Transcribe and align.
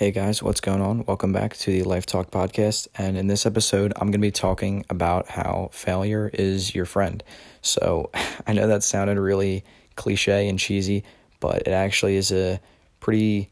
Hey 0.00 0.12
guys, 0.12 0.42
what's 0.42 0.62
going 0.62 0.80
on? 0.80 1.04
Welcome 1.04 1.30
back 1.30 1.58
to 1.58 1.70
the 1.70 1.82
Life 1.82 2.06
Talk 2.06 2.30
podcast. 2.30 2.88
And 2.94 3.18
in 3.18 3.26
this 3.26 3.44
episode, 3.44 3.92
I'm 3.96 4.06
going 4.06 4.12
to 4.12 4.18
be 4.18 4.30
talking 4.30 4.82
about 4.88 5.28
how 5.28 5.68
failure 5.74 6.30
is 6.32 6.74
your 6.74 6.86
friend. 6.86 7.22
So 7.60 8.08
I 8.46 8.54
know 8.54 8.66
that 8.66 8.82
sounded 8.82 9.20
really 9.20 9.62
cliche 9.96 10.48
and 10.48 10.58
cheesy, 10.58 11.04
but 11.38 11.66
it 11.66 11.72
actually 11.72 12.16
is 12.16 12.32
a 12.32 12.62
pretty 13.00 13.50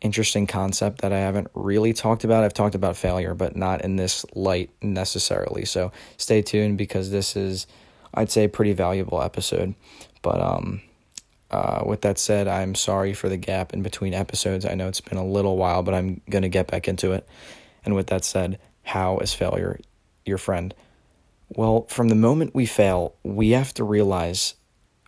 interesting 0.00 0.48
concept 0.48 1.02
that 1.02 1.12
I 1.12 1.20
haven't 1.20 1.46
really 1.54 1.92
talked 1.92 2.24
about. 2.24 2.42
I've 2.42 2.52
talked 2.52 2.74
about 2.74 2.96
failure, 2.96 3.32
but 3.32 3.54
not 3.54 3.84
in 3.84 3.94
this 3.94 4.26
light 4.34 4.70
necessarily. 4.82 5.64
So 5.64 5.92
stay 6.16 6.42
tuned 6.42 6.76
because 6.76 7.12
this 7.12 7.36
is, 7.36 7.68
I'd 8.12 8.32
say, 8.32 8.42
a 8.42 8.48
pretty 8.48 8.72
valuable 8.72 9.22
episode. 9.22 9.76
But, 10.22 10.40
um, 10.40 10.82
uh, 11.50 11.82
with 11.86 12.00
that 12.02 12.18
said, 12.18 12.48
I'm 12.48 12.74
sorry 12.74 13.12
for 13.12 13.28
the 13.28 13.36
gap 13.36 13.72
in 13.72 13.82
between 13.82 14.14
episodes. 14.14 14.66
I 14.66 14.74
know 14.74 14.88
it's 14.88 15.00
been 15.00 15.18
a 15.18 15.26
little 15.26 15.56
while, 15.56 15.82
but 15.82 15.94
I'm 15.94 16.20
going 16.28 16.42
to 16.42 16.48
get 16.48 16.66
back 16.66 16.88
into 16.88 17.12
it. 17.12 17.26
And 17.84 17.94
with 17.94 18.08
that 18.08 18.24
said, 18.24 18.58
how 18.82 19.18
is 19.18 19.34
failure 19.34 19.78
your 20.24 20.38
friend? 20.38 20.74
Well, 21.48 21.86
from 21.88 22.08
the 22.08 22.14
moment 22.14 22.54
we 22.54 22.66
fail, 22.66 23.14
we 23.22 23.50
have 23.50 23.72
to 23.74 23.84
realize 23.84 24.54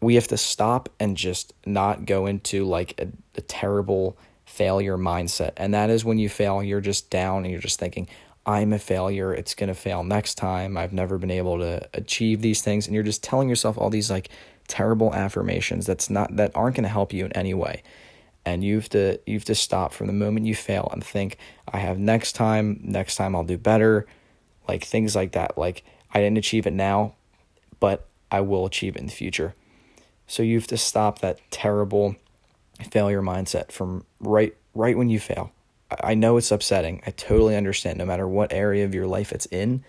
we 0.00 0.16
have 0.16 0.28
to 0.28 0.36
stop 0.36 0.88
and 1.00 1.16
just 1.16 1.54
not 1.64 2.04
go 2.04 2.26
into 2.26 2.64
like 2.64 3.00
a, 3.00 3.08
a 3.36 3.40
terrible 3.40 4.18
failure 4.44 4.98
mindset. 4.98 5.52
And 5.56 5.72
that 5.72 5.88
is 5.88 6.04
when 6.04 6.18
you 6.18 6.28
fail, 6.28 6.62
you're 6.62 6.80
just 6.80 7.10
down 7.10 7.44
and 7.44 7.50
you're 7.50 7.60
just 7.60 7.80
thinking, 7.80 8.08
I'm 8.46 8.72
a 8.72 8.78
failure. 8.78 9.32
It's 9.32 9.54
going 9.54 9.68
to 9.68 9.74
fail 9.74 10.04
next 10.04 10.34
time. 10.34 10.76
I've 10.76 10.92
never 10.92 11.18
been 11.18 11.30
able 11.30 11.58
to 11.58 11.88
achieve 11.94 12.42
these 12.42 12.62
things. 12.62 12.86
And 12.86 12.94
you're 12.94 13.02
just 13.02 13.22
telling 13.22 13.48
yourself 13.48 13.78
all 13.78 13.90
these 13.90 14.10
like 14.10 14.28
terrible 14.68 15.14
affirmations 15.14 15.86
that's 15.86 16.08
not 16.08 16.36
that 16.36 16.50
aren't 16.54 16.76
going 16.76 16.84
to 16.84 16.88
help 16.88 17.12
you 17.12 17.24
in 17.24 17.32
any 17.32 17.52
way 17.52 17.82
and 18.44 18.64
you 18.64 18.76
have 18.76 18.88
to 18.88 19.18
you 19.26 19.34
have 19.34 19.44
to 19.44 19.54
stop 19.54 19.92
from 19.92 20.06
the 20.06 20.12
moment 20.12 20.46
you 20.46 20.54
fail 20.54 20.88
and 20.92 21.04
think 21.04 21.36
i 21.72 21.78
have 21.78 21.98
next 21.98 22.32
time 22.32 22.80
next 22.82 23.16
time 23.16 23.34
i'll 23.34 23.44
do 23.44 23.58
better 23.58 24.06
like 24.68 24.84
things 24.84 25.14
like 25.14 25.32
that 25.32 25.56
like 25.58 25.84
i 26.12 26.20
didn't 26.20 26.38
achieve 26.38 26.66
it 26.66 26.72
now 26.72 27.14
but 27.78 28.06
i 28.30 28.40
will 28.40 28.64
achieve 28.64 28.96
it 28.96 29.00
in 29.00 29.06
the 29.06 29.12
future 29.12 29.54
so 30.26 30.42
you 30.42 30.56
have 30.56 30.66
to 30.66 30.76
stop 30.76 31.18
that 31.18 31.38
terrible 31.50 32.16
failure 32.90 33.22
mindset 33.22 33.70
from 33.70 34.04
right 34.20 34.56
right 34.74 34.96
when 34.96 35.10
you 35.10 35.20
fail 35.20 35.52
i 36.02 36.14
know 36.14 36.36
it's 36.36 36.50
upsetting 36.50 37.02
i 37.06 37.10
totally 37.10 37.56
understand 37.56 37.98
no 37.98 38.06
matter 38.06 38.26
what 38.26 38.52
area 38.52 38.84
of 38.84 38.94
your 38.94 39.06
life 39.06 39.32
it's 39.32 39.46
in 39.46 39.84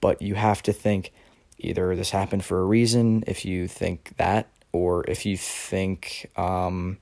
but 0.00 0.20
you 0.20 0.34
have 0.34 0.62
to 0.62 0.72
think 0.72 1.12
either 1.58 1.96
this 1.96 2.10
happened 2.10 2.44
for 2.44 2.60
a 2.60 2.64
reason, 2.64 3.24
if 3.26 3.44
you 3.44 3.66
think 3.66 4.14
that, 4.18 4.48
or 4.72 5.02
if 5.08 5.24
you 5.24 5.36
think 5.36 6.30
um, 6.36 6.98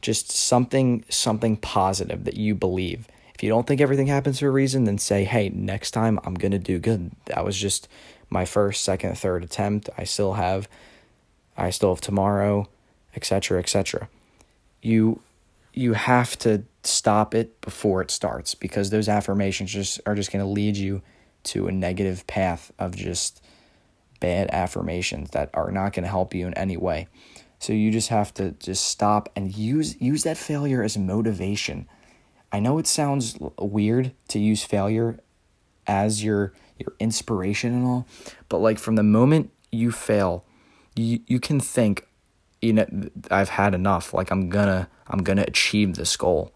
just 0.00 0.32
something 0.32 1.04
something 1.08 1.56
positive 1.56 2.24
that 2.24 2.36
you 2.36 2.54
believe. 2.54 3.06
If 3.34 3.42
you 3.42 3.48
don't 3.48 3.66
think 3.66 3.80
everything 3.80 4.06
happens 4.06 4.40
for 4.40 4.48
a 4.48 4.50
reason, 4.50 4.84
then 4.84 4.98
say, 4.98 5.24
hey, 5.24 5.48
next 5.48 5.90
time 5.92 6.18
I'm 6.24 6.34
gonna 6.34 6.58
do 6.58 6.78
good. 6.78 7.12
That 7.26 7.44
was 7.44 7.56
just 7.56 7.88
my 8.30 8.44
first, 8.44 8.84
second, 8.84 9.16
third 9.18 9.44
attempt. 9.44 9.90
I 9.96 10.04
still 10.04 10.34
have 10.34 10.68
I 11.56 11.70
still 11.70 11.90
have 11.94 12.00
tomorrow, 12.00 12.68
etc., 13.14 13.60
etc. 13.60 14.08
You 14.82 15.20
you 15.72 15.92
have 15.92 16.38
to 16.40 16.64
stop 16.86 17.34
it 17.34 17.60
before 17.60 18.00
it 18.00 18.10
starts 18.10 18.54
because 18.54 18.90
those 18.90 19.08
affirmations 19.08 19.72
just 19.72 20.00
are 20.06 20.14
just 20.14 20.32
going 20.32 20.44
to 20.44 20.50
lead 20.50 20.76
you 20.76 21.02
to 21.44 21.68
a 21.68 21.72
negative 21.72 22.26
path 22.26 22.72
of 22.78 22.96
just 22.96 23.42
bad 24.20 24.48
affirmations 24.50 25.30
that 25.30 25.50
are 25.54 25.70
not 25.70 25.92
going 25.92 26.04
to 26.04 26.08
help 26.08 26.34
you 26.34 26.46
in 26.46 26.54
any 26.54 26.76
way. 26.76 27.08
So 27.58 27.72
you 27.72 27.90
just 27.90 28.08
have 28.08 28.32
to 28.34 28.52
just 28.52 28.84
stop 28.86 29.28
and 29.36 29.56
use 29.56 30.00
use 30.00 30.22
that 30.24 30.36
failure 30.36 30.82
as 30.82 30.98
motivation. 30.98 31.88
I 32.52 32.60
know 32.60 32.78
it 32.78 32.86
sounds 32.86 33.38
weird 33.58 34.12
to 34.28 34.38
use 34.38 34.64
failure 34.64 35.18
as 35.86 36.22
your 36.22 36.52
your 36.78 36.94
inspiration 36.98 37.72
and 37.72 37.86
all, 37.86 38.06
but 38.48 38.58
like 38.58 38.78
from 38.78 38.96
the 38.96 39.02
moment 39.02 39.50
you 39.72 39.92
fail, 39.92 40.44
you 40.94 41.20
you 41.26 41.40
can 41.40 41.60
think, 41.60 42.06
you 42.60 42.72
know, 42.74 42.86
I've 43.30 43.50
had 43.50 43.74
enough. 43.74 44.12
Like 44.12 44.30
I'm 44.30 44.48
gonna 44.48 44.88
I'm 45.06 45.22
gonna 45.22 45.44
achieve 45.46 45.94
this 45.94 46.16
goal, 46.16 46.52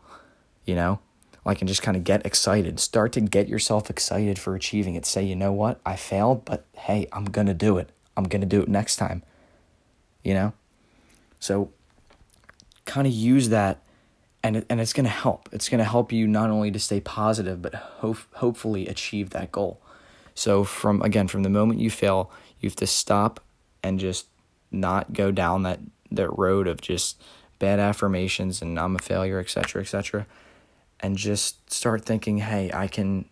you 0.69 0.75
know 0.75 1.01
like 1.49 1.63
and 1.63 1.69
just 1.69 1.81
kind 1.81 1.97
of 1.97 2.05
get 2.05 2.27
excited. 2.27 2.79
Start 2.79 3.13
to 3.13 3.23
get 3.23 3.49
yourself 3.49 3.89
excited 3.89 4.39
for 4.39 4.55
achieving 4.55 4.97
it. 4.97 5.07
Say, 5.07 5.23
you 5.25 5.35
know 5.35 5.51
what, 5.51 5.81
I 5.87 5.97
failed, 5.97 6.45
but 6.45 6.67
hey, 6.75 7.09
I'm 7.11 7.25
gonna 7.25 7.55
do 7.55 7.79
it. 7.79 7.91
I'm 8.19 8.25
gonna 8.25 8.45
do 8.45 8.61
it 8.61 8.69
next 8.69 8.97
time. 8.97 9.23
You 10.23 10.35
know? 10.35 10.53
So 11.41 11.71
kind 12.85 13.07
of 13.07 13.15
use 13.15 13.49
that 13.49 13.83
and 14.43 14.59
it, 14.59 14.67
and 14.69 14.79
it's 14.79 14.93
going 14.93 15.05
to 15.05 15.11
help. 15.11 15.49
It's 15.53 15.69
going 15.69 15.79
to 15.79 15.85
help 15.85 16.13
you 16.13 16.27
not 16.27 16.49
only 16.51 16.71
to 16.71 16.79
stay 16.79 17.01
positive 17.01 17.61
but 17.61 17.75
ho- 17.75 18.17
hopefully 18.35 18.87
achieve 18.87 19.31
that 19.31 19.53
goal. 19.53 19.81
So 20.35 20.65
from 20.65 21.01
again 21.03 21.29
from 21.29 21.45
the 21.45 21.51
moment 21.51 21.81
you 21.81 21.91
fail, 21.91 22.31
you 22.61 22.69
have 22.69 22.77
to 22.77 22.87
stop 22.87 23.41
and 23.83 23.99
just 23.99 24.27
not 24.71 25.13
go 25.13 25.31
down 25.31 25.63
that 25.63 25.81
that 26.11 26.37
road 26.37 26.67
of 26.67 26.81
just 26.81 27.23
bad 27.59 27.79
affirmations 27.79 28.61
and 28.61 28.79
I'm 28.79 28.97
a 28.97 28.99
failure, 28.99 29.39
etc., 29.39 29.81
etc 29.83 30.27
and 31.01 31.17
just 31.17 31.73
start 31.73 32.05
thinking, 32.05 32.39
hey, 32.39 32.71
I 32.73 32.89
can 32.89 33.27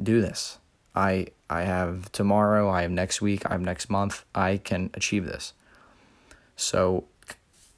do 0.00 0.20
this. 0.20 0.58
I 0.94 1.28
I 1.50 1.62
have 1.62 2.12
tomorrow, 2.12 2.68
I 2.68 2.82
have 2.82 2.90
next 2.90 3.22
week, 3.22 3.46
I 3.46 3.52
have 3.52 3.60
next 3.60 3.88
month, 3.88 4.24
I 4.34 4.58
can 4.58 4.90
achieve 4.94 5.24
this. 5.24 5.54
So 6.56 7.04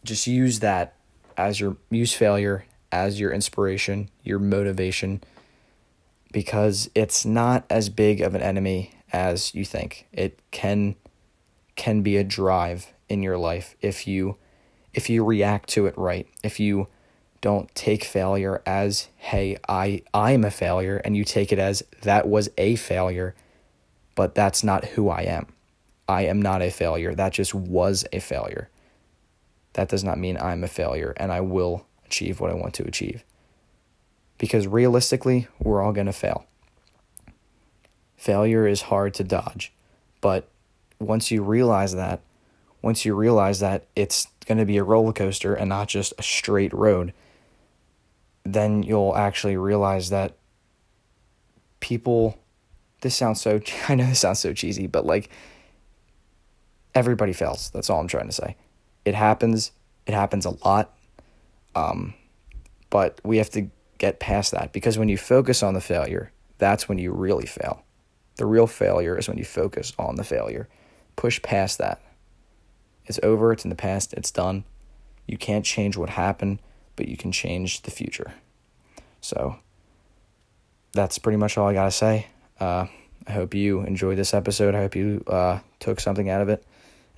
just 0.05 0.27
use 0.27 0.61
that 0.61 0.95
as 1.37 1.61
your 1.61 1.77
use 1.91 2.13
failure 2.13 2.65
as 2.93 3.21
your 3.21 3.33
inspiration, 3.33 4.11
your 4.25 4.39
motivation 4.39 5.23
because 6.33 6.91
it's 6.95 7.25
not 7.25 7.65
as 7.71 7.89
big 7.89 8.21
of 8.21 8.35
an 8.35 8.43
enemy 8.43 8.93
as 9.13 9.55
you 9.55 9.65
think. 9.65 10.07
It 10.13 10.41
can 10.51 10.97
can 11.77 12.03
be 12.03 12.17
a 12.17 12.25
drive 12.25 12.93
in 13.09 13.23
your 13.23 13.39
life 13.39 13.75
if 13.81 14.07
you 14.07 14.37
if 14.93 15.09
you 15.09 15.25
react 15.25 15.69
to 15.71 15.87
it 15.87 15.97
right. 15.97 16.29
If 16.43 16.61
you 16.61 16.89
don't 17.41 17.75
take 17.75 18.05
failure 18.05 18.63
as 18.67 19.09
hey 19.17 19.57
i 19.69 20.03
i'm 20.13 20.45
a 20.45 20.51
failure 20.51 20.99
and 20.99 21.17
you 21.17 21.25
take 21.25 21.53
it 21.53 21.59
as 21.59 21.83
that 22.03 22.29
was 22.29 22.51
a 22.59 22.77
failure 22.77 23.35
but 24.15 24.35
that's 24.35 24.63
not 24.63 24.85
who 24.85 25.09
i 25.09 25.23
am. 25.23 25.47
I 26.07 26.27
am 26.27 26.43
not 26.43 26.61
a 26.61 26.71
failure. 26.71 27.15
That 27.15 27.33
just 27.33 27.55
was 27.55 28.05
a 28.13 28.19
failure. 28.19 28.69
That 29.75 29.89
does 29.89 30.05
not 30.05 30.19
mean 30.19 30.37
i'm 30.37 30.63
a 30.65 30.69
failure 30.69 31.15
and 31.17 31.33
i 31.33 31.41
will 31.41 31.87
achieve 32.05 32.41
what 32.41 32.51
i 32.51 32.55
want 32.55 32.75
to 32.75 32.85
achieve. 32.85 33.25
Because 34.37 34.67
realistically 34.67 35.49
we're 35.59 35.83
all 35.83 35.93
going 35.93 36.07
to 36.07 36.13
fail. 36.13 36.45
Failure 38.17 38.67
is 38.67 38.83
hard 38.83 39.15
to 39.15 39.25
dodge 39.25 39.73
but 40.21 40.49
once 40.99 41.31
you 41.31 41.43
realize 41.43 41.95
that 41.95 42.21
once 42.83 43.05
you 43.05 43.15
realize 43.15 43.61
that 43.61 43.87
it's 43.97 44.27
going 44.45 44.59
to 44.59 44.67
be 44.67 44.77
a 44.77 44.85
roller 44.85 45.15
coaster 45.15 45.55
and 45.55 45.69
not 45.69 45.89
just 45.89 46.13
a 46.19 46.23
straight 46.23 46.75
road 46.75 47.15
then 48.45 48.83
you'll 48.83 49.17
actually 49.17 49.57
realize 49.57 50.11
that 50.11 50.37
people 51.81 52.39
this 53.01 53.17
sounds 53.17 53.41
so 53.41 53.61
I 53.89 53.95
know 53.95 54.07
this 54.07 54.21
sounds 54.21 54.41
so 54.41 54.53
cheesy, 54.53 54.87
but 54.87 55.07
like 55.07 55.31
everybody 56.95 57.33
fails. 57.33 57.71
That's 57.71 57.91
all 57.91 58.01
I'm 58.01 58.09
trying 58.09 58.27
to 58.27 58.33
say. 58.33 58.57
It 59.05 59.15
happens. 59.15 59.73
It 60.07 60.15
happens 60.15 60.45
a 60.45 60.57
lot. 60.65 60.95
Um, 61.75 62.15
but 62.91 63.21
we 63.25 63.39
have 63.39 63.51
to 63.51 63.71
get 63.99 64.19
past 64.19 64.53
that 64.53 64.73
because 64.73 64.99
when 64.99 65.09
you 65.09 65.17
focus 65.17 65.63
on 65.63 65.75
the 65.75 65.81
failure, 65.81 66.33
that's 66.59 66.89
when 66.89 66.99
you 66.99 67.13
really 67.13 67.47
fail. 67.47 67.85
The 68.37 68.47
real 68.47 68.67
failure 68.67 69.17
is 69.19 69.29
when 69.29 69.39
you 69.39 69.45
focus 69.45 69.93
on 69.99 70.17
the 70.17 70.25
failure. 70.25 70.69
Push 71.17 71.43
past 71.43 71.79
that. 71.79 72.01
It's 73.07 73.21
over, 73.23 73.53
it's 73.53 73.65
in 73.65 73.71
the 73.71 73.77
past, 73.77 74.13
it's 74.15 74.31
done. 74.31 74.65
You 75.27 75.37
can't 75.37 75.65
change 75.65 75.97
what 75.97 76.11
happened 76.11 76.61
but 77.01 77.09
you 77.09 77.17
can 77.17 77.33
change 77.33 77.81
the 77.81 77.91
future. 77.91 78.35
So 79.23 79.57
that's 80.93 81.17
pretty 81.17 81.39
much 81.39 81.57
all 81.57 81.67
I 81.67 81.73
got 81.73 81.87
to 81.87 81.91
say. 81.91 82.27
Uh, 82.61 82.89
I 83.27 83.33
hope 83.33 83.55
you 83.55 83.81
enjoyed 83.81 84.19
this 84.19 84.35
episode. 84.35 84.75
I 84.75 84.81
hope 84.81 84.95
you 84.95 85.25
uh, 85.27 85.61
took 85.79 85.99
something 85.99 86.29
out 86.29 86.43
of 86.43 86.51
it. 86.51 86.63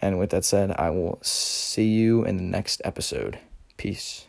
And 0.00 0.20
with 0.20 0.30
that 0.30 0.44
said, 0.44 0.70
I 0.78 0.90
will 0.90 1.18
see 1.20 1.88
you 1.88 2.24
in 2.24 2.36
the 2.36 2.44
next 2.44 2.80
episode. 2.84 3.40
Peace. 3.76 4.28